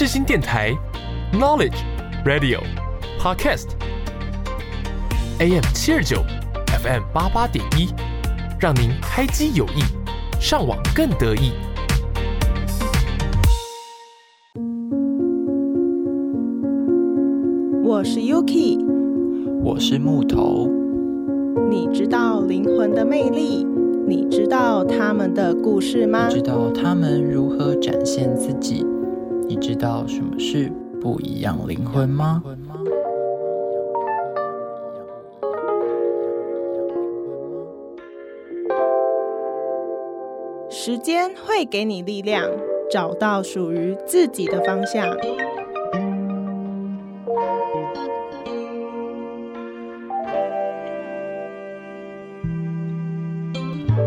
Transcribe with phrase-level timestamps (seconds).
[0.00, 0.74] 世新电台
[1.30, 1.76] ，Knowledge
[2.24, 2.60] Radio
[3.18, 3.66] Podcast
[5.40, 6.22] AM 七二九
[6.82, 7.90] FM 八八点一，
[8.58, 9.82] 让您开机有益，
[10.40, 11.52] 上网更得意。
[17.84, 18.82] 我是 Yuki，
[19.62, 20.66] 我是木头。
[21.68, 23.66] 你知道灵魂的魅力？
[24.06, 26.26] 你知道他们的故事吗？
[26.30, 28.86] 知道他们如何展现自己？
[29.50, 30.70] 你知道什么是
[31.00, 32.40] 不一样灵魂吗？
[40.70, 42.48] 时间会给你力量，
[42.92, 45.04] 找到属于自己的方向。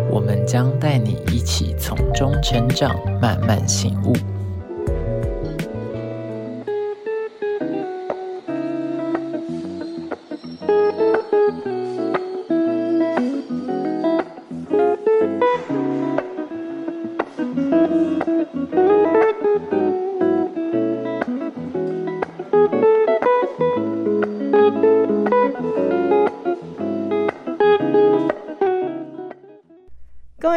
[0.09, 4.13] 我们将带你一起从中成长，慢慢醒悟。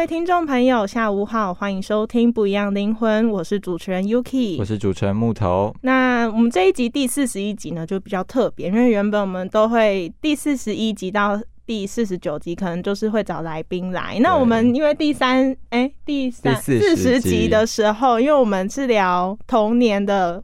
[0.07, 5.75] 位听众朋友，下午好，欢迎收听《不一样灵魂》，我是主持人 Yuki，我是主持人木头。
[5.81, 14.17] 那我们这一集第四十一集呢，就比较特别，因为原本我们都会第四十一集到第四十九集，可能就是会找来宾来。
[14.21, 20.41] 那我们因为第三哎、第三第四40十集的时候，因为我们是聊童年的。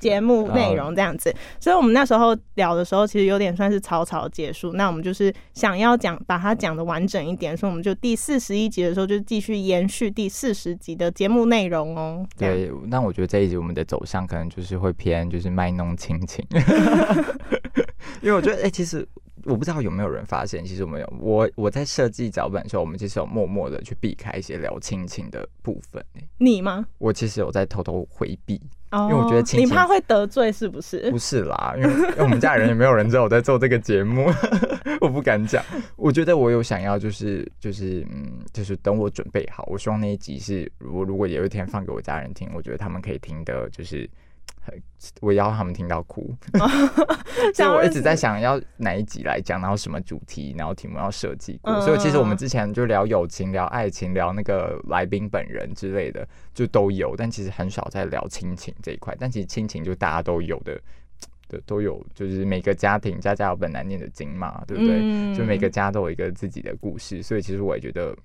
[0.00, 4.72] 节目内容这样子，所以我们那时候聊的时候，其实有点算是草草结束。
[4.72, 12.26] 那我们就是想要讲把它讲的完整一点，所以我们就第四十一集的时候就继续延续第四十集的节目内容哦。
[12.36, 16.44] 对，那我觉得这一集我们的走向可能就是会偏就是卖弄亲情，
[18.22, 19.06] 因为我觉得哎、其实
[19.44, 26.86] 我不知道有没有人发现，其实我们有我我在设计脚本的时候，我们其实有默默的去避开一些聊亲情的部分、欸你吗？
[26.98, 31.18] 我其实有在偷偷回避，哦，因为我觉得你怕会得罪，是不是不？
[31.18, 34.28] 是啦，因为因为我们家人也没有人知道我在做这个节目，
[35.00, 35.64] 我不敢讲。
[35.96, 44.10] 我觉得我有想要，就是就是嗯，就是等我准备好，我希望那一集是我如果有一天放给我家人听，我觉得他们可以听的，就是很
[45.20, 46.34] 我要他们听到哭。
[47.54, 51.72] 所以我一直在想要哪一集来讲，然后什么主题，然后题目要设计过。
[51.72, 59.16] 嗯所以其实我们之前就聊友情、聊爱情、聊那个来宾本人之类的，就都有，但其实很少在聊亲情这一块。
[59.18, 60.80] 但其实亲情就大家都有的。
[61.48, 65.00] 的都有，就是每个家庭家家有本难念的经嘛，对不对？
[65.02, 68.16] 嗯就每个家都有一个自己的故事，所以其实我也觉得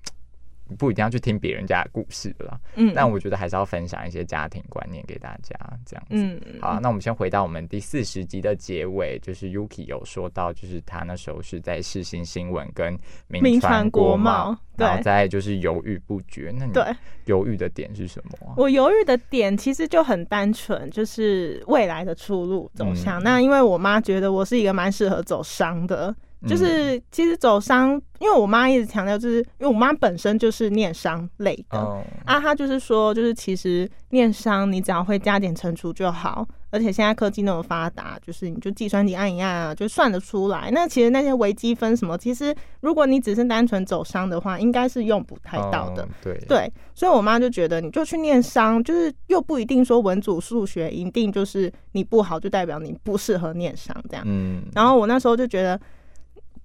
[0.78, 2.60] 不一定要去听别人家的故事了。
[2.74, 5.54] 嗯但我觉得还是要分享一些家庭观念给大家，
[5.84, 6.14] 这样子。
[6.16, 16.52] 嗯好啊，那我们先回到我们第四十集的结尾，就是 Yuki 有说到，就是他那时候是在世新新闻跟名名传国贸然后再就是犹豫不决。
[16.56, 16.84] 那你对
[17.24, 23.20] 犹豫的点是什么啊、我犹豫的点其实就很单纯，就是未来的出路走向。
[23.20, 26.16] 嗯那因为我妈觉得我是一个蛮适合走商的，嗯
[26.46, 31.78] 就是其实走商，因为我妈一直强调，就是因为我妈本身就是念商类的。
[31.78, 40.70] 哦，啊，她就是说，就是其实念商你只要会加减乘除就好，而且现在科技那么发达，就是你就计算机按一按啊，就算得出来。
[40.72, 46.02] 那其实那些微积分什么，其实如果你只是单纯走商的话，应该是用不太到的。
[46.02, 54.22] 哦对对，所以我妈就觉得你就去念商，就是又不一定说文组数学一定就是你不好，就代表你不适合念商这样。
[54.26, 55.80] 嗯，然后我那时候就觉得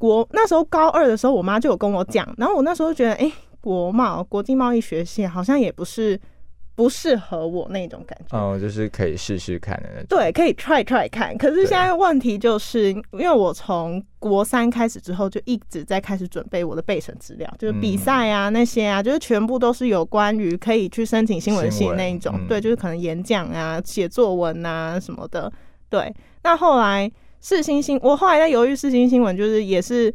[0.01, 3.31] 国那时候高二的时候，我妈就有跟我讲，然后我那时候觉得，哎、
[3.62, 6.19] 国贸国际贸易学系好像也不是
[6.73, 8.35] 不适合我那种感觉。
[8.35, 10.06] 哦，就是可以试试看的那种。
[10.09, 11.38] 对，可以 try try 看。
[11.38, 22.33] 可是现在问题就是，因为我从国三开始之后，就一直在开始准备我的备审资料，就是比嗯赛啊、那些啊，就是全部都是有关于可以去申请新闻系新闻那一种。
[22.35, 25.51] 嗯对，就是可能演讲啊、写作文啊什么的。
[25.89, 26.12] 对，
[26.42, 30.13] 那后来世新新，我后来在犹豫世新新闻，就是也是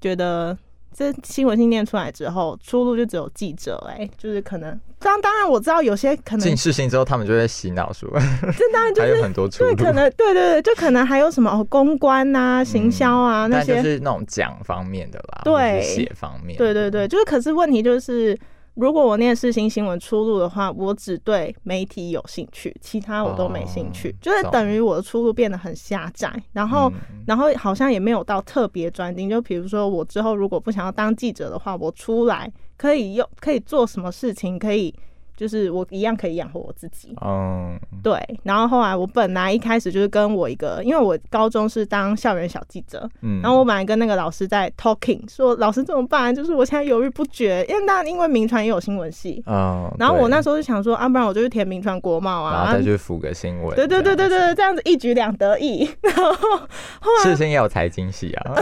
[0.00, 0.56] 觉得。
[0.98, 8.08] 这新闻系念出来之后，出路就只有记者哎、就是可能当当然我知道有些可能进世新之后，他们就会洗脑说，
[8.56, 9.74] 这 当然就是还有很多出路。
[9.74, 18.34] 对，可能对对对，就可能还有什么哦，公关呐、行销啊、那些但就些，是那种讲方面的啦，对写方面的，对对对，就是可是问题就是，
[18.76, 26.88] 如果我念世新新闻出路的话，我只对媒体有兴趣，其他我都没兴趣，哦就是等于我的出路变得很狭窄，然后。
[26.90, 26.94] 嗯
[27.26, 34.94] 然后好像也没有到特别专精，就比如说我之后如果不想要当记者的话，我出来可以用可以做什么事情，可以
[35.36, 37.14] 就是我一样可以养活我自己。
[37.20, 43.40] 嗯，对，然后后来我本来一开始就是跟我一个，因为我高中是当校园小记者，嗯。
[43.42, 46.34] 然后我本来跟那个老师在 talking，说老师怎么办？
[46.34, 52.64] 就是我现在犹豫不决，因为那因为民传也有新闻系，嗯，然后我那对时候就想说，啊，不然我就去填民传国贸啊。
[52.64, 55.88] 然后再，去辅个新闻，对对对对对，这样子一举两得意。
[56.00, 58.54] 然后子，世新也有财经系啊，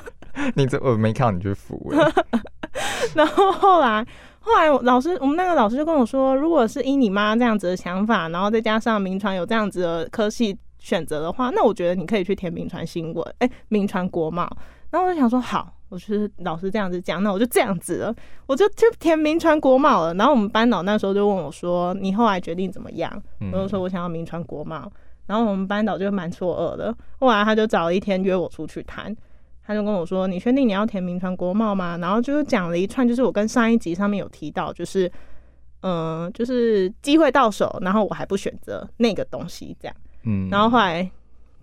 [0.54, 2.12] 你这我没看到你去辅欸，
[3.14, 4.06] 然后后来，
[4.40, 14.48] 后来老师，我们那个老师就跟我说，如果是依你妈这样子的想法，然后再加上民传有这样子的科系选择的话，那我觉得你可以去填民传新闻，哎、民传国贸。
[14.90, 18.14] 然后我就想说，好，我就是老师这样子讲，那我就这样子了，
[18.46, 20.14] 我就去填民传国贸了。
[20.14, 23.12] 然后我们班导那时候就问我说，你后来决定怎么样？
[23.40, 24.90] 嗯我就说我想要民传国贸，
[25.26, 26.94] 然后我们班导就蛮错愕的。
[27.20, 29.14] 后来他就找了一天约我出去谈，
[29.68, 35.06] 他就跟我说：“你确定你要填民传国贸吗？”然后就是讲了一串，就是我跟上一集上面有提到，就是
[35.82, 39.94] 嗯、呃就是机会到手，然后我还不选择那个东西这样。
[40.22, 41.06] 嗯，然后后来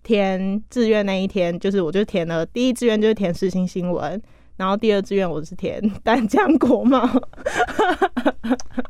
[0.04, 4.22] 填志愿那一天，就是我就填了第一志愿就是填世新新闻。
[4.58, 7.08] 然后第二志愿我是填 淡江国贸，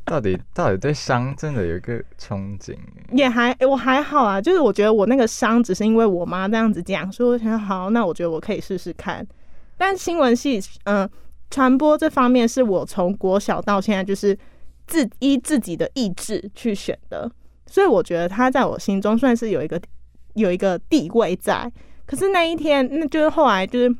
[0.06, 2.78] 到底到底对商真的有一个憧憬欸，
[3.12, 9.26] 也还我还好啊，就是我觉得我那个商只是因为我妈这样子讲，所以我想好，那我觉得我可以试试看。
[9.78, 11.10] 但新闻系，嗯、
[11.50, 14.38] 传播这方面是我从国小到现在就是
[14.88, 17.30] 自依自己的意志去选的，
[17.66, 19.82] 所以我觉得他在我心中算是有一个
[20.36, 21.72] 有一个地位在。
[22.06, 23.96] 可是那一天，那就是后来就是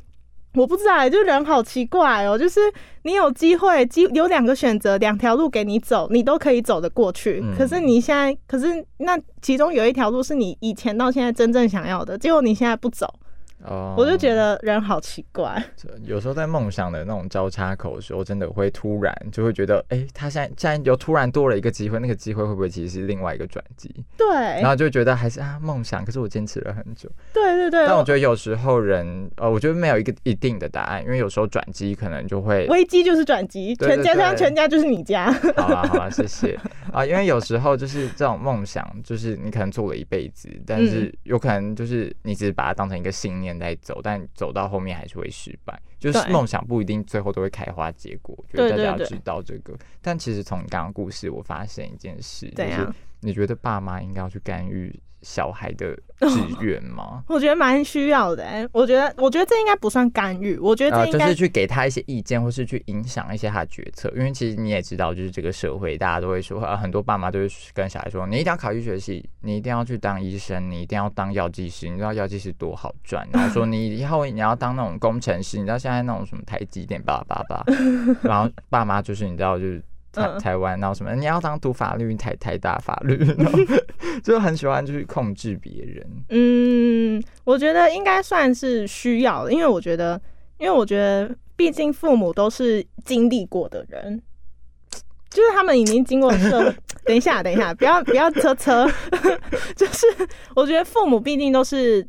[0.56, 2.60] 我不知道欸，就人好奇怪哦，就是
[3.02, 7.40] 你有机会，机有两个选择，两条路给你走，你都可以走得过去。
[7.42, 13.06] 嗯可是你现在，可是那其中有一条路是你以前到现在真正想要的，结果你现在不走，
[13.64, 15.62] 哦，我就觉得人好奇怪。
[16.04, 23.92] 有时候在梦想的那种交叉口的时候，真的会突然就会觉得，哎、他现在现在又突然多了一个机会，那个机会会不会其实是另外一个转机？
[24.16, 24.26] 对
[24.60, 27.10] 然，后就觉得还是啊梦想，可是我坚持了很久。
[27.32, 35.32] 对对对，但我觉得有时候人，呃，我觉得没有一个一定的答案，因为有时候转机可能就会，危机就是转机，全家全家就是你家。
[35.56, 36.58] 好啦好啦，谢谢
[36.92, 45.78] 啊，因为有时候就是这种梦想，就是你可能做了一辈子，但嗯是有可能就是你只是把它当成一个信念在走，但走到后面还是会失败。
[45.98, 49.76] 就是梦想不一定最后都会开花结果，我觉得大家要知道这个。
[50.00, 52.88] 但其实从你刚刚故事，我发现一件事，就是
[53.20, 54.94] 你觉得爸妈应该要去干预
[55.26, 55.92] 小孩的
[56.22, 57.24] 志愿吗？
[57.28, 64.08] 我觉得蛮需要的、欸，我觉得，我觉得这应该不算干预，我觉得啊，这应该、就是去给他一些意见，或是去影响一些他的决策。
[64.16, 71.88] 因为其实你也知道，就是这个社会，大家都会说，呃，很多爸妈都会跟小孩说，你一定要考医学系，你一定要去当医生，你一定要当药剂师。
[71.88, 77.64] 你知道药剂师多好赚，然后说你以后你要当那种工程师，你知道现在那种什么台积电巴拉巴拉，
[78.22, 79.82] 然后爸妈就是你知道就是。
[80.40, 81.14] 台湾，然后什么？
[81.14, 83.58] 你要当读法律，台台大法律， 然后
[84.24, 86.06] 就很喜欢就是控制别人。
[86.30, 90.20] 嗯，我觉得应该算是需要的，因为我觉得，
[90.58, 94.20] 因为我觉得，毕竟父母都是经历过的人，
[95.30, 96.76] 就是他们已经经过社会。
[97.06, 98.84] 等一下，等一下，不要不要车车，
[99.76, 100.06] 就是
[100.54, 102.06] 我觉得父母毕竟都是。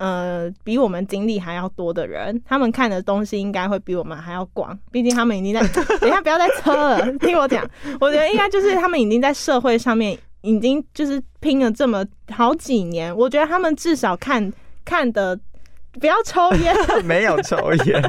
[0.00, 4.76] 呃，比我们经历还要多的人，他们看的东西应该会比我们还要广。
[4.90, 5.60] 毕竟他们已经在，
[6.00, 7.62] 等一下不要再车了， 听我讲。
[8.00, 14.50] 我觉得应该就是他们已经在社会上面已经就是拼了这么好几年，我觉得他们至少看
[14.86, 15.38] 看的
[16.00, 16.74] 不要抽烟，
[17.04, 18.00] 没有抽烟，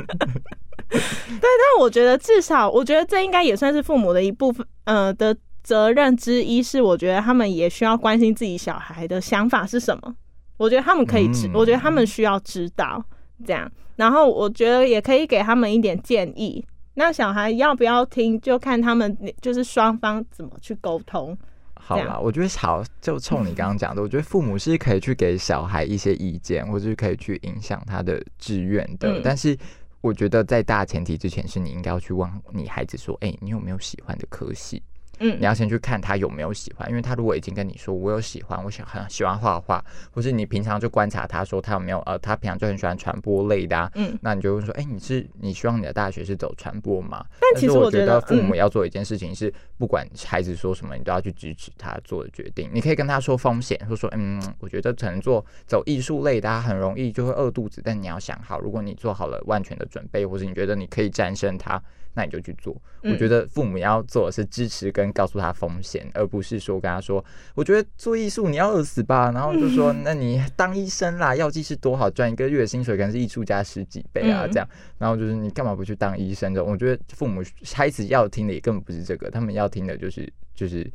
[0.91, 1.01] 对
[1.41, 1.51] 但
[1.81, 10.15] 我觉得至少我觉得这应该也算是父母的一部分，呃的责任之一是，我觉得他们也需要关心自己小孩的想法是什么。
[10.61, 13.03] 我觉得他们可以知，嗯我觉得他们需要知道
[13.43, 16.63] 这样，然后我觉得也可以给他们一点建议。
[16.93, 21.35] 那小孩要不要听，就看他们就是双方怎么去沟通。
[21.73, 29.17] 好啦，我觉得好，就冲你刚刚讲的，我觉得父母是可以去给小孩一些意见，或者是可以去影响他的志愿的。
[29.17, 29.57] 嗯但是
[30.01, 34.83] 我觉得在大前提之前，是你应该要去问你孩子说：“哎、你有没有喜欢的科系？”
[35.21, 47.25] 嗯你要先去看他有没有喜欢，因为他如果已经跟你说我有喜欢，我想很喜欢画画，或是你平常就观察他说他有没有呃，他平常就很喜欢传播类的、啊，嗯，那你就会说，哎、你是你希望你的大学是走传播吗？
[47.39, 52.69] 但其实是我我觉得父母嗯要做一件事情是，不管孩子说什么，你都要去支持他做的决定。
[52.73, 57.81] 你可以跟他说风险，或说，嗯，我觉得可能做走艺术类的、啊，很容易就会饿肚子。
[57.83, 61.81] 但你要想好，如果你做好了万全的准备，或是你觉得你可以战胜它，
[62.13, 62.75] 那你就去做。
[63.03, 67.23] 嗯我觉得父母要做的是支持跟告诉他风险，而不是说跟他说，
[67.55, 74.69] 我觉得做艺术你要饿死吧，然后就说，那你当医生啦，药剂师多好赚，一个月薪水可能是艺术家十几倍啊，嗯这样。
[74.99, 76.53] 然后就是你干嘛不去当医生？
[76.53, 77.41] 这种我觉得父母
[77.73, 80.89] 孩子要听的也根本不是这个，他们要听的就是就是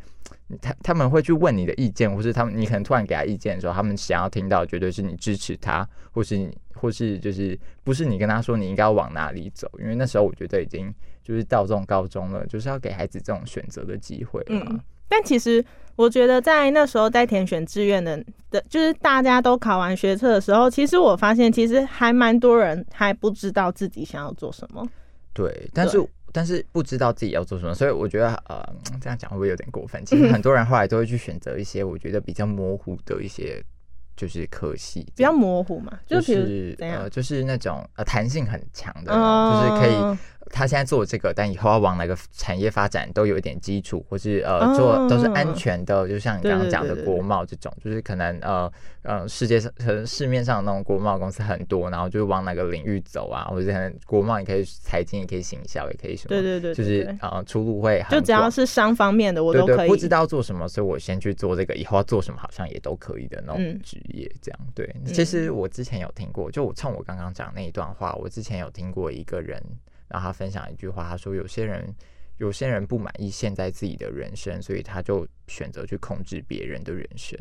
[0.61, 14.47] 他他们会去问你的意见，或是他们你可能突然给他意见的时候，他们想要听到绝对是你支持他，或是你或是就是不是你跟他说你应该要往哪里走，因为那时候我觉得已经就是到这种高中了，就是要给孩子这种选择的机会了。
[14.49, 18.21] 嗯但其实我觉得在那时候在填选志愿的
[18.51, 24.85] 的，就是大家都考完学测的时候，其实我发现其实还蛮多人还不知道自己想要做什么。
[25.33, 28.63] 对，但是对但是不知道自己要做什么，所以我觉得呃，
[29.01, 30.05] 这样讲会不会有点过分？
[30.05, 33.65] 其实 很多人后来都会去选择一些我觉得比较模糊的一些
[34.15, 40.19] 就是科系，比较模糊嘛，就是呃，就是那种呃弹性很强的，哦就是可以
[40.51, 44.77] 他现在做这个，但以后要往哪个产业发展都有一点基础，或是呃哦。
[44.77, 48.71] 做都是安全的，就像你刚刚讲的国贸这种，就是可能呃
[49.03, 59.89] 呃世界上可能市面上的那种国贸公司很多，然后就是往哪个领域走啊，或者可能国贸也可以财经，也可以行销，也可以什么，对对对对就是对呃出路会很就只要是商方面的，我都可以。
[59.89, 63.81] 不知道做什么，所以我先去做这个，以后要做什么好像也都可以的那种嗯。
[63.83, 64.95] 职业，这样对。
[65.07, 69.63] 其实我之前有听过，就我冲我刚刚讲那一段话，我之前有听过一个人，
[70.09, 71.95] 然后他分享一句话，他说有些人
[72.39, 77.39] 有些人不满意现在自己的人生，所以他就选择去控制别人的人生。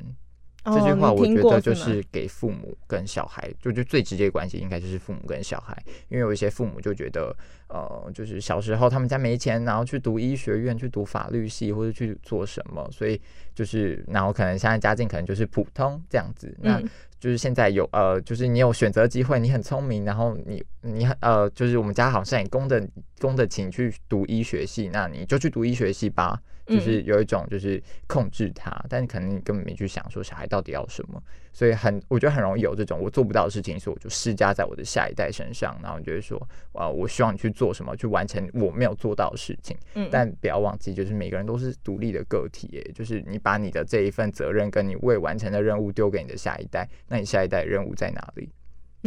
[0.66, 5.78] 这句话哦、我觉得就是给父母跟小孩，就就最直接的关系应该就是父母跟小孩，
[6.10, 7.36] 因为有一些父母就觉得，
[7.68, 13.22] 呃，就是小时候他们家没钱，然后去读医学院、去读法律系或者去做什么，所以
[13.54, 16.90] 就是然后可能现在家境可能就是普通这样子，那嗯。
[17.18, 22.88] 就是现在有呃，就是你有选择机会，你很聪明，然后你你很呃，就是我们家好像也供得
[23.20, 26.40] 供得起你去读医学系，那你就去读医学系吧。
[26.66, 31.22] 就是有一种就是控制他，但是可能你根本没去想说小孩到底要什么，
[31.54, 36.38] 所以很我觉得很容易有这种我做不到的事情，所以我就施加在我的下一代身上，然后就会说
[36.74, 39.78] 啊，我希望你去做什么，去完成我没有做到的事情。
[39.94, 48.50] 嗯但不要忘记，就是每个人都是独立的个体，耶，就是你把你的这一份责任跟你未完成的任务丢给你的下一代，那你下一代任务在哪里？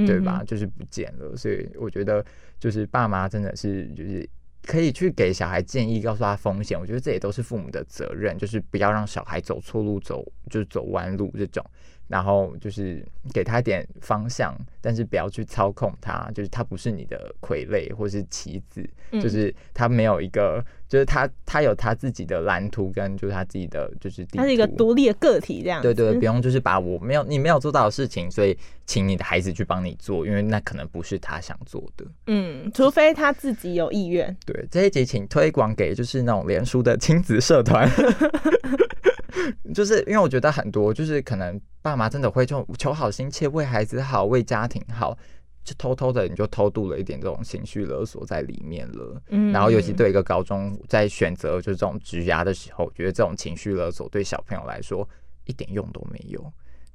[0.06, 0.44] 对吧？？
[0.46, 1.36] 就是不见了。
[1.36, 2.24] 所以我觉得，
[2.60, 4.28] 就是爸妈真的是就是
[4.68, 6.78] 可以去给小孩建议，告诉他风险。
[6.78, 11.64] 我觉得这也都是父母的责任，就是不要让小孩走错路，走就是走弯路这种。
[12.08, 25.94] 然后就是给他一点方向，但是不要去操控他，就是他不是你的傀儡或是棋子，嗯就是他没有一个，就是他他有他自己的蓝图跟就是他自己的就是他是一个图独立的个体，这样子。
[25.94, 32.06] 对对，不用就是把我没有你没有做到的事情，所以请你的孩子去帮你做，因为那可能不是他想做的。
[32.26, 34.34] 嗯，除非他自己有意愿。
[34.46, 37.86] 对，这一集请推广给就是那种连书的亲子社团，
[39.75, 45.16] 就是因为我觉得很多就是可能爸妈真的会就求好心切，为孩子好，为家庭好。
[45.64, 55.06] 就偷偷的你就偷渡了一点这种情绪勒索在里面了，嗯，然后尤其对一个高中在选择就是这种职涯的时候，我觉得这种情绪勒索对小朋友来说
[55.44, 56.42] 一点用都没有。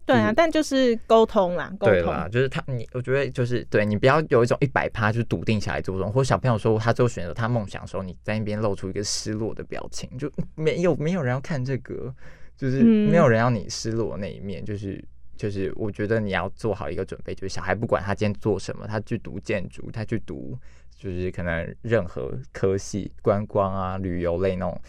[0.06, 1.90] 对啊，但就是沟通啦，沟通。
[1.90, 12.14] 对啦，就是他，你我觉得就是对你不要有一种一百趴就是笃定下来做这种，或者小朋友说他最后选择他梦想的时候，你在那边露出一个失落的表情，就没有没有人要看这个，
[12.58, 15.04] 就是嗯没有人要你失落的那一面，就是
[15.38, 20.58] 就是我觉得你要做好一个准备，就是小孩不管他今天做什么，他去读建筑，他去读
[20.98, 24.80] 就是可能任何科系、观光啊、旅游类那种。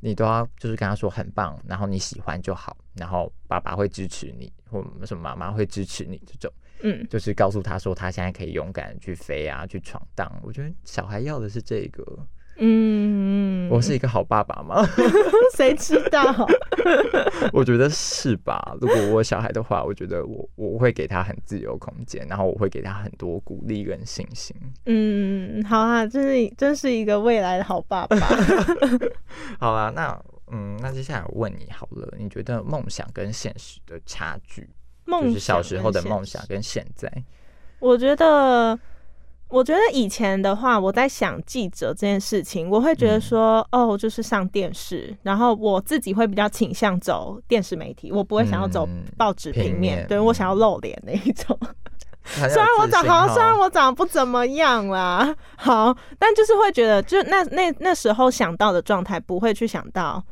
[0.00, 6.52] 你都要就是跟他说很棒，然后你喜欢就好，然后爸爸会支持你，或什么妈妈会支持你这种。
[6.82, 10.30] 嗯，就是告诉他说他现在可以勇敢去飞啊，去闯荡。
[10.42, 12.04] 我觉得小孩要的是这个。
[12.56, 14.86] 嗯，我是一个好爸爸吗？
[15.56, 16.22] 谁知道？
[17.52, 18.76] 我觉得是吧。
[18.80, 24.54] 如果我有小孩的话，我觉得我我会给他很自由空间，然后我会给他很多鼓励跟信心。
[24.86, 28.16] 嗯，好啊，真是真是一个未来的好爸爸。
[29.58, 30.16] 好啊，那
[30.54, 34.70] 嗯，那接下来我问你好了，你觉得梦想跟现实的差距，
[35.04, 37.10] 梦就是小时候的梦想跟现在？
[37.80, 38.78] 我觉得，
[39.48, 51.58] 我觉得以前的话，我在想记者这件事情，我会觉得说，哦，就是上电视，然后我自己会比较倾向走电视媒体，我不会想要走嗯报纸平平面，对我想要露脸那一种。
[52.24, 60.24] 虽虽然我长好，虽然我我长得不怎么样啦，好，但就是会觉得，就那那那时候想到的状态，不会去想到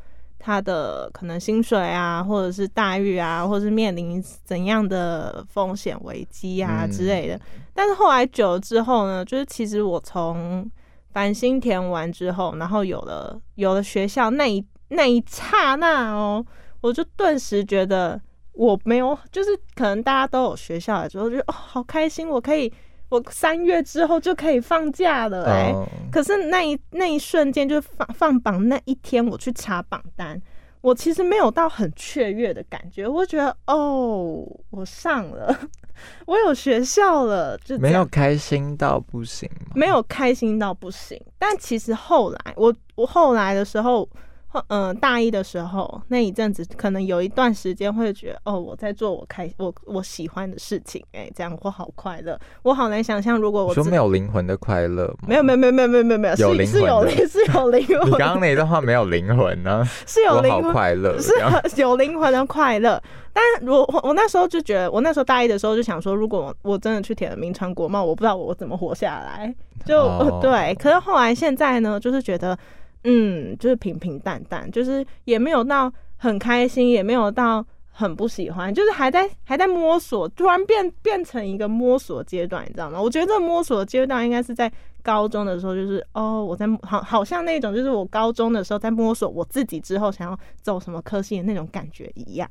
[0.45, 7.39] 他的可能薪水啊，或者是待遇啊，或者是面临怎样的风险危机啊嗯之类的。
[7.73, 10.69] 但是后来久了之后呢，就是其实我从
[11.13, 16.45] 繁星填完之后，然后有了有了学校那一那一刹那哦，
[16.81, 18.19] 我就顿时觉得
[18.51, 22.69] 我没有，就是可能大家都有学校的时候，就哦好开心，我可以
[23.13, 30.41] 我三月之后就可以放假了、哎、嗯可是那一那一瞬间，就是放放榜那一天，我去查榜单，
[30.81, 35.55] 我其实没有到很雀跃的感觉，我觉得哦，我上了，
[36.25, 39.47] 我有学校了，就没有开心到不行？
[39.75, 41.19] 没有开心到不行。
[41.37, 44.09] 但其实后来，我我后来的时候，
[44.53, 55.27] 后嗯、大一的时候那一阵子，可能有一段时间会觉得，哦，我在做我开我我喜欢的事情，哎、这样我好快乐，我好难想象，如果我说没有灵魂的快乐吗？
[55.27, 61.33] 没有没有没有没有没有没有没有，有是是有灵是有灵魂，你刚刚那一段话没有灵魂呢、 是有灵魂，快乐，是
[61.81, 63.01] 有灵魂的快乐。
[63.35, 69.51] 但如我我那时候就觉得，我那时候大一的时候就想说，如果我我真的去填了名川国贸，我不知道我怎么活下来。
[69.85, 72.55] 就、哦对，可是后来现在呢，就是觉得，
[73.03, 83.01] 嗯，就是平平淡淡，就是也没有到很开心，也没有到很不喜欢，就是还在还在摸索，突然变变成一个摸索阶段，你知道吗？
[83.01, 92.49] 我觉得这摸索阶段应该是在高中的时候，就是哦，我在好好像那种就是我高中的时候在摸索我自己之后想要走什么科系的那种感觉一样。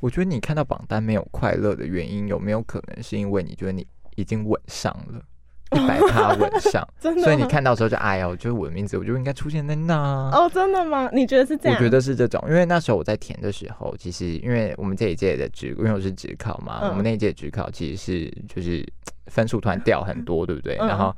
[0.00, 5.22] 我觉得你看到榜单没有快乐的原因，有没有可能是因为你觉得你已经稳上了，
[5.74, 10.30] 一百趴稳上， 真的所以你看到的时候就哎呀，我就是我的名字，我就应该出现在那。
[10.30, 11.08] 哦，真的吗？
[11.12, 11.76] 你觉得是这样？
[11.78, 18.86] 我觉得是这种，因为那时候我在填的时候，其实因为我们这一届的职，因为我是职考嘛，嗯我们那一届职考其实是就是
[19.26, 20.76] 分数突然掉很多，对不对？
[20.78, 21.14] 嗯然后，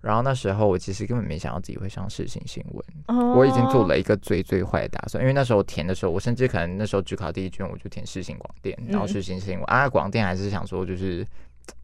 [0.00, 11.26] 然后那时候我其实根本没想到自己会上世新新闻，哦我已经做了一个最最坏的打算，因为那时候填的时候，我甚至可能那时候只考第一卷我就填世新广电，然后嗯世新新闻、啊，广电还是想说就是。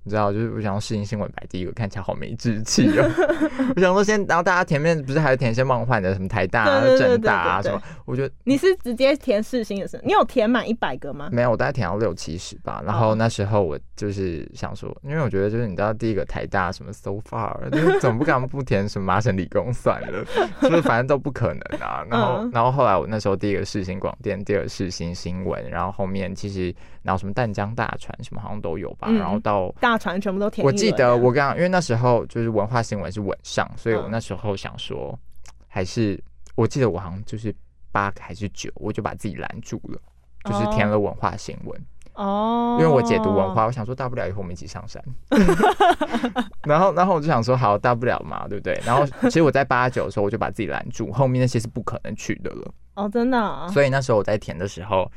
[0.03, 3.11] 你知道，就是我想用世新新闻摆第一个，看起来好没志气哦。
[3.77, 10.01] 我想说先，然后大家前面不是还有填一些梦幻的，什么台大、啊、政大啊什么，我觉得你是直接填世新的是？
[10.05, 11.29] 你有填满一百个吗？
[11.31, 12.83] 没有，我大概填到六七十吧。
[12.85, 20.25] 然后哦那时候我就是想说，因为我觉得就是你知道第一个台大什么 so far， 就是总不敢不填什么麻省理工算了，
[20.63, 22.05] 就是反正都不可能啊。
[22.11, 29.09] 然后嗯然后后来我那时候第一个世新广电，第二个世新新闻，然后后面其实然后什么淡江大船什么好像都有吧。
[29.11, 30.71] 嗯然后到大船全部都填我。
[30.71, 35.19] 记得我刚刚因为那时候就是文化新闻是稳上，所以我嗯那时候想说，
[35.67, 36.23] 还是
[36.55, 37.55] 我记得我好像就是
[37.91, 39.99] 八还是九，我就把自己拦住了。
[40.45, 41.79] 就是填了文化新闻，
[42.15, 45.05] 哦，因为我解读文化，我想说大不了以后我们一起上山。
[46.65, 48.81] 然后，然后我就想说，好，大不了嘛，对不对？
[48.87, 52.73] 然后， 其实我在八九的时候，我就把自己拦住，后面那些是不可能去的了。
[52.95, 55.13] 哦，真的啊、所以那时候我在填的时候，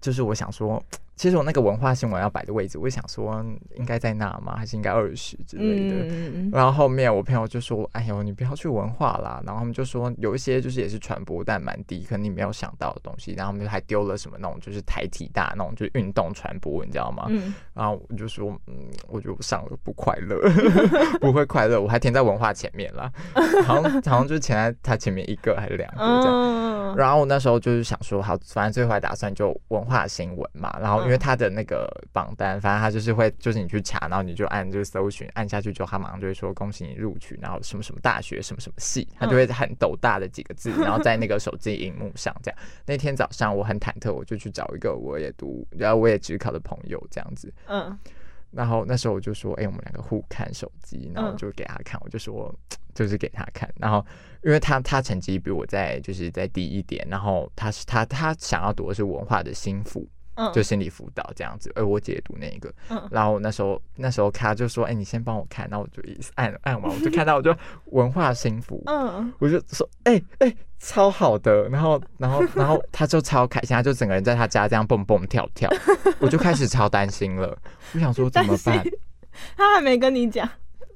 [0.00, 0.82] 就是我想说，
[1.20, 4.56] 其实我那个文化新闻要摆的位置，我想说应该在那吗？
[4.56, 6.48] 还是应该二十之类的？
[6.50, 13.34] 然后后面我朋友就说：“哎呦，你不要去文化啦。”然后他们就说有一些就是也是传播但蛮低，可能你没有想到的东西。
[13.36, 17.26] 然后他们还丢了什么那种就是台体大那种就是运动传播，你知道吗？
[17.28, 20.40] 嗯，然后我就说：“嗯，我就上了不快乐，
[21.20, 21.78] 不会快乐。
[21.78, 23.12] 我还填在文化前面啦，
[23.66, 26.32] 好像好像就是填在他前面一个还是两个这样。
[26.32, 30.74] 嗯，然后我那时候就是想说，好，反正最坏打算就文化新闻嘛。
[30.80, 42.60] 然后因为他的那个榜单，反正他就是会，就是你去查，然后你就按就是搜寻，按下去之后，他马上就会说恭喜你录取，然后什么什么大学，什么什么系，他就会很斗大的几个字， 然后在那个手机荧幕上这样。
[42.86, 47.52] 那天早上我很忐忑，我就去找一个我也读，然后我也只考的朋友这样子。
[47.66, 47.98] 嗯
[48.52, 52.52] 然后那时候我就说，哎、我们两个互看手机，然后就给他看，我就说，
[52.92, 53.72] 就是给他看。
[53.76, 54.04] 然后
[54.42, 60.04] 因为他他成绩比我在就是在低一点，然后他是他他想要读的是文化的心辅，
[60.40, 62.72] 嗯，就心理辅导这样子，而我解读那个。
[62.88, 63.08] 嗯。
[63.10, 67.54] 然后那时候那时候他就说，哎、你先帮我看，然后我就一按按完，我就看到我就
[67.92, 69.30] 文化心福，嗯。
[69.38, 75.70] 我就说，哎、哎、超好的，然后然后然后他就超开心，他就整个人在他家这样蹦蹦跳跳，
[76.18, 77.56] 我就开始超担心了，
[77.94, 78.82] 我想说怎么办？
[79.56, 80.48] 他还没跟你讲，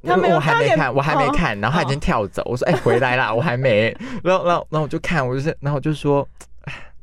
[0.02, 2.00] 他没有我还没看，我还没哦看，然后他已经哦。
[2.00, 6.46] 跳走，我说哎、回来啦，我还没，然后然后然后我就看，我就是然后我就说，哎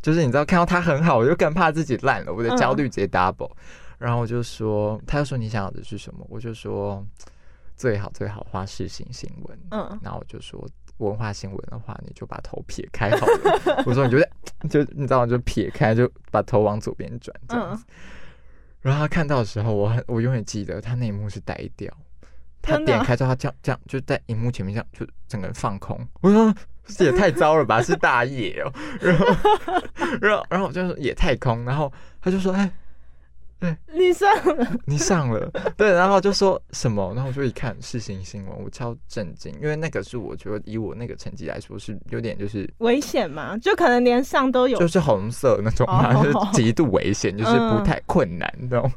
[0.02, 3.52] 就是你知道看到他很好，我就更怕自己烂了，我的焦虑直接 double，、
[3.98, 6.26] 然后我就说，他就说你想要的是什么？
[6.30, 7.06] 我就说
[7.76, 13.84] 最好最好花世新新闻，嗯然后我就说文化新闻的话，你就把头撇开好了。
[13.86, 14.20] 我说你就
[14.70, 17.84] 就你知道，就撇开，就把头往左边转这样子。
[18.82, 21.92] 然后他看到的时候，我很我永远记得他那一幕是呆掉。
[22.62, 26.00] 他点开之后，他这样这样就在荧幕前面这样就整个人放空。
[26.21, 26.54] 我说
[26.86, 28.71] 这也太糟了吧， 是大野哦。
[29.00, 29.26] 然后
[30.21, 32.71] 然后然后我就说也太空，然后他就说哎。
[33.93, 35.47] 你上了，你上了，
[35.78, 44.80] 对，然后就说什么，然后我就一看是新新闻，我超震惊，因为那个是我觉得以我那个成绩来说是有点就是危险嘛，就可能连上都有。
[44.80, 46.24] 就是红色那种嘛，哦。
[46.24, 48.91] 就是极度危险，就是不太困难那种。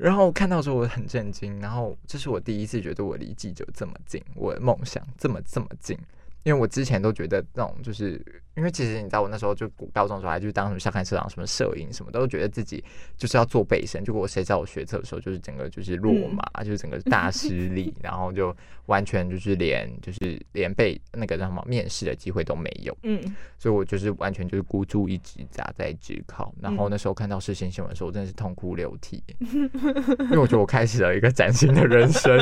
[0.00, 5.94] 然后看到之后我很震惊，然后这是我第一次觉得我离记者这么近，我的梦想这么这么近。
[6.42, 8.20] 因为我之前都觉得那种，就是
[8.56, 12.82] 因为其实你知道，我那时候就高中的时候还去当什么校刊社长、什么摄影什么，都觉得自己
[13.16, 14.04] 就是要做背身。
[14.04, 18.54] 结果谁知道我学测的时候，就是整个就是落马，就是整个大失利，然后就
[18.86, 22.96] 完全就是连就是连被那个叫什么面试的机会都没有。
[23.02, 23.20] 嗯，
[23.58, 26.54] 所以我就是完全就是孤注一掷砸在职考。
[26.60, 32.38] 然后那时候看到世新新闻的时候，我真的是痛哭流涕，因为我觉得我开始了一个崭新的人生。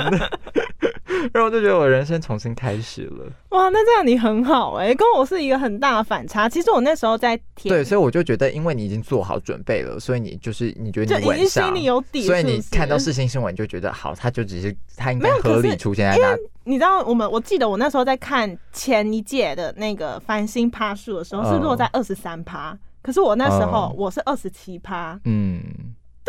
[1.33, 3.25] 然后我就觉得我人生重新开始了。
[3.51, 6.49] 哇，那这样你很好哎、跟我是一个很大的反差。
[6.49, 16.37] 其实我那时候在填，对，所以我就觉得，因为你已经做好准备了，所以你就是你觉得就已经你稳上心里有底，所以你看到事情新闻，就觉得好，他就只是他应该合理出现在那。
[16.65, 25.63] 你知道我们，我记得我那时候在看前一届的那个繁星趴数的时候，是落在二十三趴，可是我那时候嗯我是二十七趴，嗯，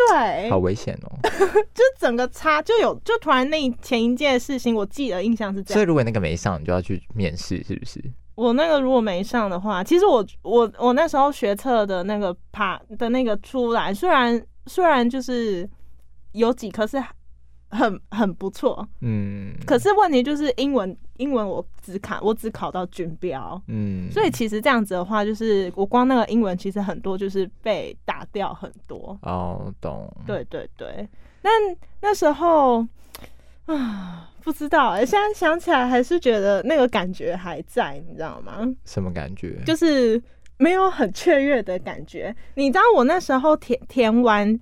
[0.08, 1.18] 对，好危险哦。
[1.74, 5.74] 就整个差就有，就突然那前一届的事情，我记得印象是这样。
[5.74, 8.02] 所以如果那个没上，你就要去面试，是不是？
[8.34, 15.68] 我那个如果没上的话，其实我我我那时候学测的那个爬的那个出来，虽然虽然就是
[16.32, 17.02] 有几科是
[17.70, 23.60] 很很不错，嗯，可是问题就是英文英文我只考我只考到军标。
[23.68, 29.18] 嗯，所以其实这样子的话，就是我光那个英文其实很多就是被打掉很多。
[29.22, 30.12] 哦，懂。
[30.26, 31.08] 对对对，
[31.42, 31.52] 但
[32.00, 32.86] 那时候
[33.66, 38.66] 啊，不知道哎、现在想起来还是觉得那个感觉还在，你知道吗？
[38.84, 39.62] 什么感觉？
[39.64, 40.20] 就是
[40.56, 42.34] 没有很雀跃的感觉。
[42.54, 44.58] 你知道我那时候填填完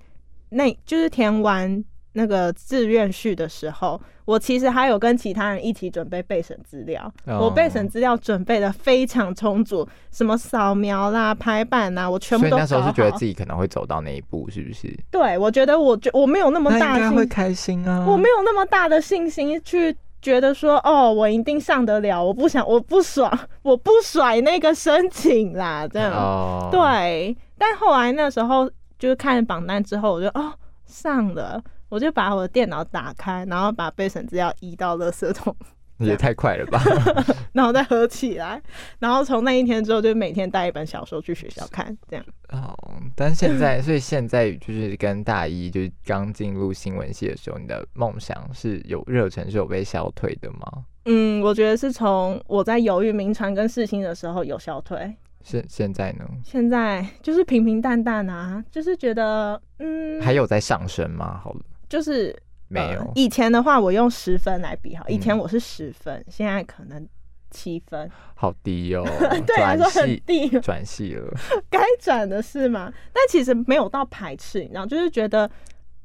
[0.50, 1.82] 那，就是填完
[2.18, 7.00] 那个志愿序的时候，我其实还有跟其他人一起准备备审资料。
[7.26, 14.92] 哦我备审资料准备的非常充足，什么扫描啦、排版啦，我全部所以都那时候是觉得自己可能会走到那一步，是不是？
[15.12, 18.04] 对，我觉得我觉我没有那么大的信，应该会开心啊。
[18.04, 26.12] 我没有那么大的信心去觉得说，哦，我一定上得了，我不想，我不爽，我不甩那个申请啦，这样。
[26.12, 30.52] 哦，，对，但后来那时候就是看榜单之后，我就哦
[30.86, 35.54] 上了，我就把我的电脑打开，然后把备审资料移到垃圾桶，
[35.98, 36.80] 也太快了吧？
[37.52, 38.62] 然后再合起来，
[38.98, 42.24] 然后从那一天之后，就每天带一本小说去学校看，这样。
[42.50, 42.72] 哦，
[43.16, 50.84] 但现在，所以现在就是跟大一就是刚进入新闻系的时候，你的梦想是有热忱是有被消退的吗？
[51.06, 56.24] 嗯，我觉得是从我在犹豫名传跟世新的时候有消退，现现在呢？
[56.44, 61.40] 现在就是平平淡淡啊，就是觉得嗯，还有在上升吗？
[61.42, 62.36] 好了，就是
[62.68, 67.06] 没有呃以前的话，我用十分来比哈，以前嗯我是十分，现在可能
[67.50, 69.04] 七分，好低哦，
[69.46, 71.32] 对来说很低，转系了。
[71.70, 72.92] 该转的是吗？
[73.12, 75.50] 但其实没有到排斥，你知道，就是觉得，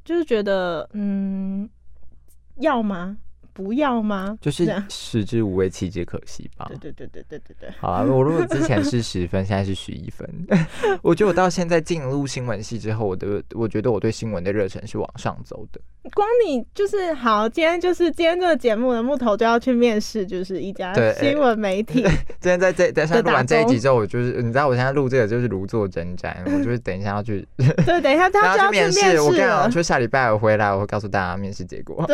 [0.06, 1.70] 就是觉得，嗯，
[2.58, 3.18] 要吗？
[3.54, 4.38] 不要吗？
[4.42, 6.66] 就是食之无味，弃之可惜吧。
[6.70, 10.28] 对对对对对对对，好啊，我如果之前是十分， 现在是十一分。
[11.02, 15.80] 我觉得我到现在进入新闻系之后，我的我觉得我对新闻的热忱是往上走的。
[16.12, 22.04] 光你就是好，今天就是今天这个节目的木头就要去面试，就是一家新闻媒体，
[22.42, 29.22] 今天在这等一下录完这一集之后，我就是你知道我现在录这个就是如坐针毡，我就是等一下要去， 对，等一下他 就要去面试。
[29.22, 32.06] 我跟你了讲，，就下礼拜我回来，我会告诉大家面试结果。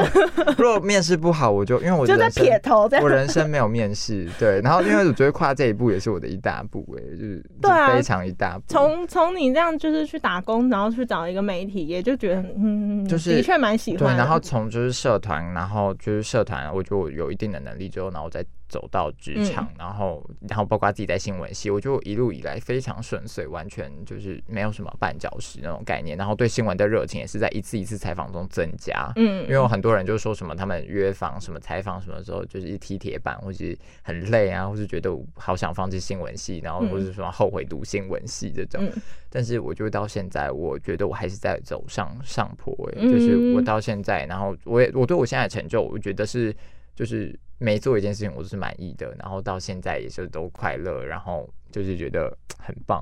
[0.57, 3.09] 如果面试不好，我就因为我就在撇头我。
[3.09, 8.63] 人生没有面试，对，然后因为我觉得跨这一步也是我的一大步，哎，就是对啊非常一大步。
[8.67, 19.75] 从从你这样就是去打工，然后去找一个媒体，也就觉得嗯，就是的确蛮对，然后从就是社团，然后就是社团，我觉得我有一定的能力之后，然后再走到职场，嗯。
[19.79, 29.11] 然后然后包括自己在新闻系，我就一路以来非常顺遂，完全就是没有什么绊脚石那种概念，然后对新闻的热情也是在一次一次采访中增加。
[29.15, 36.89] 嗯，因为有很多人就说什么他们约访什么采访什么时候就是一踢铁板，或是很累啊，或是觉得好想放弃新闻系，然后嗯。
[36.89, 38.83] 或是说后悔读新闻系这种。
[38.83, 38.91] 嗯。
[39.29, 43.11] 但是我就到现在，我觉得我还是在走上上坡、欸，嗯。
[43.11, 46.55] 就是我到现在，然后我也我对我现在的成就，我觉得是
[46.99, 53.01] 就是每做一件事情我都是满意的，然后到现在也是都快乐，然后就是觉得很棒。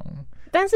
[0.51, 0.75] 但是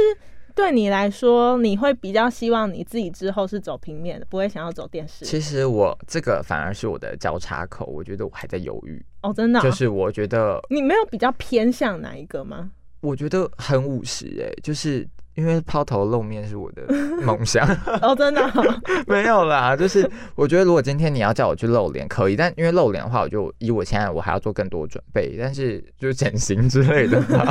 [0.55, 5.23] 对你来说，你会比较希望你自己之后是走平面的，不会想要走电视。
[5.23, 12.71] 其实我这个反而是我的交叉口，我觉得我还在犹豫，哦，真的哦、就是我觉得你没有比较偏向哪一个吗？
[13.01, 15.07] 我觉得很务实哎、就是
[15.41, 16.83] 因因为抛头露面是我的
[17.23, 17.67] 梦想。
[18.01, 27.43] 哦，真的哦、 没有啦，就是我觉得如果今天你要叫我去露脸，可以，但因为露脸的话，我就以我现在我还要做更多准备，但是就是整形之类的话，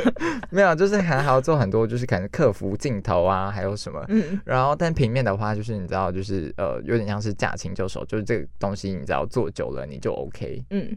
[0.50, 4.04] 没有，就是还还要做很多，就是可能克服镜头啊，还有什么。
[4.08, 10.62] 嗯然后，但平面的话，就是你知道，就是呃，有点像是驾轻就熟，就是这个东西，你知道做久了你就 OK。
[10.70, 10.94] 嗯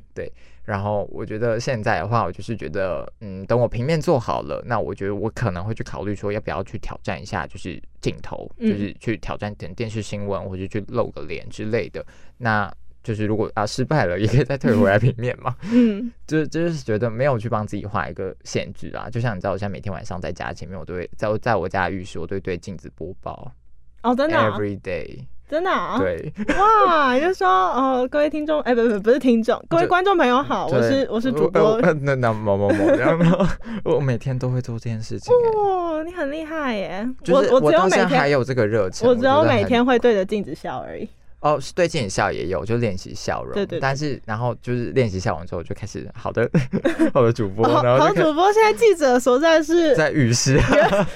[0.63, 12.05] 然后我觉得现在的话，我就是觉得，嗯，等我平面做好了，那我觉得我可能会去考虑说，要不要去挑战一下，就是镜头，嗯就是去挑战点电视新闻，或者去露个脸之类的。
[12.37, 12.71] 那
[13.03, 15.55] 就是如果啊失败了，也可以再退回来平面嘛。
[15.73, 19.09] 嗯 就是就是觉得没有去帮自己画一个限制啊。
[19.09, 23.51] 就像你知道，我现在每天晚上在家前面，我都会在在我家的浴室，我都会对镜子播报
[24.03, 25.25] 哦，真的哦、，every day。
[25.51, 33.45] 真的啊、对，哇，就说哦，各位听众，哎、不不不是听众，各位观众朋友好，我是我是主播那那某某某，然后
[33.83, 35.59] 我每天都会做这件事情、欸。
[35.59, 37.05] 哇，你很厉害耶！
[37.21, 41.09] 就是我只有每天还天，有这个热情，我只有每天会对着镜子笑而已。
[41.41, 43.53] 哦，是对镜子笑也有，就练习笑容。
[43.53, 46.49] 对对对但是然后就是练习笑容之后，就开始好的
[47.13, 50.59] 好的主播，好主播，现在记者所在是在浴室。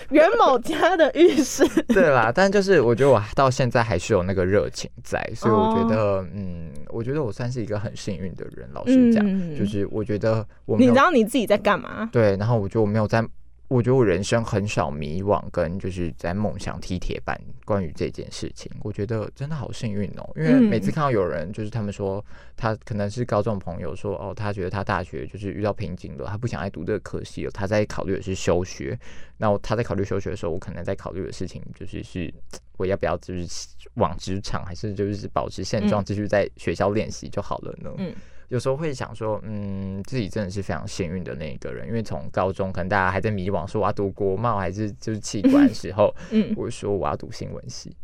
[0.09, 1.63] 袁 某家的浴室。
[1.87, 8.67] 对啦，但就是我觉得我到现在还是有那个热情在，所以我觉得，哦嗯，我觉得我算是一个很幸运的人。
[8.73, 12.09] 老实讲，嗯就是我觉得我你知道你自己在干嘛？
[12.11, 13.23] 对，然后我觉得我没有在，
[13.67, 20.29] 我觉得我人生很少迷惘，跟就是在梦想踢铁板关于这件事情，我觉得真的好幸运哦。
[20.35, 22.23] 因为每次嗯看到有人，就是他们说
[22.55, 28.97] 他可能是高中朋友说，哦，他觉得他大学就是遇到瓶颈了，他不想再读这个科系了，他在考虑的是休学。
[29.37, 32.31] 那我他在考虑休学的时候，我可能在考虑的事情就是是
[32.77, 37.91] 我要不要就是往职场，还是就是保持现状，嗯继续在学校练习就好了呢？
[37.97, 38.13] 嗯
[38.49, 47.95] 有时候会想说，嗯，自己真的是非常幸运的那一个人，因为从高中可能大家还在迷惘，说我要读国贸还是就是器官的时候，嗯，我说我要读新闻系，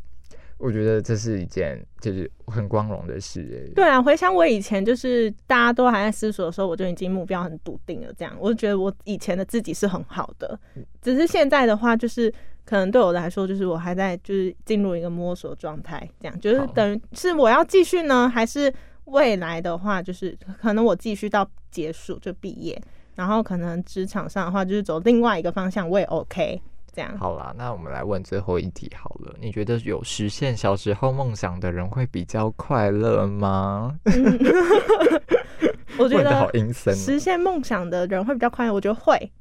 [0.58, 8.14] 我觉得这是一件就是很光荣的事哎、对啊，回想我以前就是大家都还在思索的时候，我就已经目标很笃定了。
[8.14, 10.60] 这样，我就觉得我以前的自己是很好的，
[11.02, 12.32] 只是现在的话，就是
[12.66, 16.40] 可能对我来说，就是我还在就是进入一个摸索状态，这样。
[16.40, 18.72] 就是等于是我要继续呢，还是
[19.06, 22.82] 未来的话，就是可能我继续到结束就毕业，
[23.16, 26.62] 然后可能职场上的话，就是走另外一个方向，我也 OK。
[26.94, 29.34] 这样，好啦，那我们来问最后一题好了。
[29.40, 33.98] 你觉得有实现小时候梦想的人会比较快乐吗？
[35.98, 36.98] 我觉得好得阴森哦。
[36.98, 39.32] 实现梦想的人会比较快乐，我觉得会，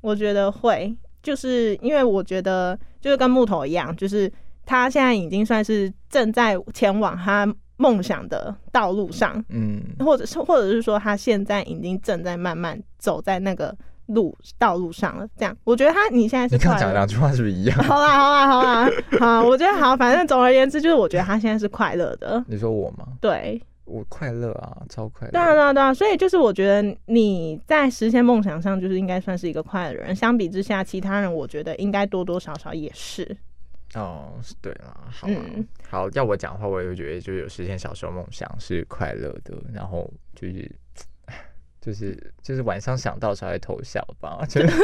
[0.00, 4.32] 我觉得会，就是因为我觉得就是跟木头一样，就是
[4.64, 7.46] 他现在已经算是正在前往他
[7.80, 13.74] 梦想的道路上，嗯，或者是或者是说他现在已经正在慢慢走在那个
[14.08, 15.26] 路道路上了。
[15.38, 17.76] 这样，我觉得他你现在是你刚讲两句话是不是一样？
[17.82, 23.06] 好啦，好啦，好啦，好，我觉得好，反正总而言之，就是我觉得他现在是快乐的，你说我吗？
[23.18, 25.32] 对，我快乐啊，超快乐。
[25.32, 30.14] 对啊，对啊，对啊，所以就是我觉得你在实现梦想上，就是应该算是一个快乐的人。
[30.14, 33.34] 相比之下，其他人我觉得应该多多少少也是。
[33.94, 35.32] 哦，是对啦，好啊。
[35.54, 35.66] 嗯。
[35.88, 40.70] 好，要我讲的话，我也会觉得就是有实现小时候梦想是快乐的，然后就是
[41.80, 44.76] 就是就是晚上想到才会偷笑吧， 就是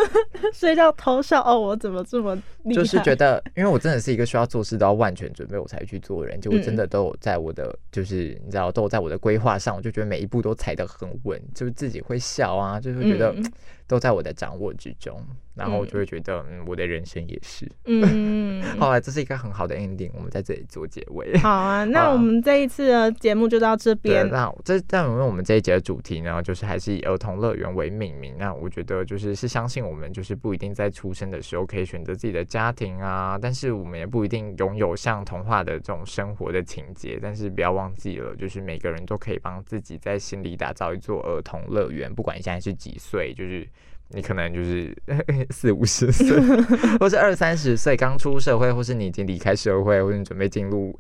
[0.55, 2.73] 睡觉偷笑哦，我怎么这么厉害？
[2.75, 13.53] 就是觉得，因为我真的是一个需要做事都要万全准备我才去做的人，就我真的都有在我的就是你知道都有在我的规划上，我就觉得每一步都踩得很稳，就是自己会笑啊，就是觉得嗯
[13.87, 17.71] 都在我的掌握之中，然后我就会觉得嗯，我的人生也是。
[17.85, 21.39] 嗯， 后来这是一个很好的 ending，我们在这里做结尾。
[21.39, 24.29] 好啊， 那我们这一次的节目就到这对，边。
[24.29, 28.35] 那这但因为我们这一节的主题呢，就是还是以儿童乐园为命名。
[28.39, 37.21] 那我觉得就是是相信我们就是不一定在出生的时候可以选择自己的家庭啊，但是我们也不一定拥有像童话的这种生活的情节。
[37.23, 43.65] 但是不要忘记了，就是每个人都可以帮自己在心里打造一座儿童乐园，不管你现在是几岁，就是。
[44.11, 44.97] 你可能就是
[45.51, 46.39] 四五十岁，
[47.01, 50.99] 或是二三十岁刚出社会，或是你已经离开社会，或者你准备进入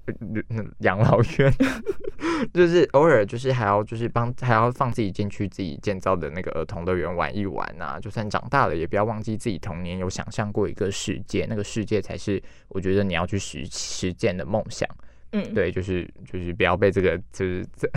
[0.48, 1.52] 呃养老院，
[2.52, 14.88] 就是偶尔就是还要就是帮还要放自己进去自己建造的那个儿童乐园玩一玩啊，就算长大了也不要忘记自己童年有想象过一个世界，那个世界才是我觉得你要去实实践的梦想。
[15.32, 17.88] 嗯，对，就是就是不要被这个就是这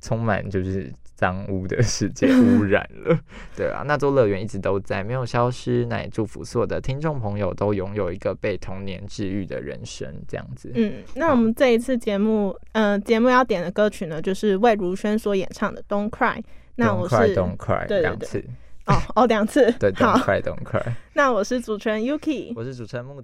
[0.00, 3.18] 充满就是脏污的世界 污染了。
[3.56, 5.86] 对啊，那座乐园一直都在，没有消失。
[5.86, 10.70] 那也祝福所有的听众朋友都拥有一个被童年治愈的人生，这样子。
[10.74, 16.38] 嗯，那我们这一次节目，嗯、节目要点的歌曲呢，就是魏如萱所演唱的《Don't Cry》。
[16.76, 18.44] 那我 cry, 是 don't cry，两次。
[18.86, 19.72] 哦哦，两次。
[19.78, 20.82] 对，Don't，cry，Don't cry。
[21.14, 23.22] 那我是主持人 Yuki，我是主持人木头。